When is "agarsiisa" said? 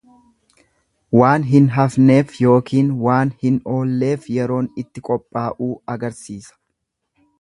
5.99-6.59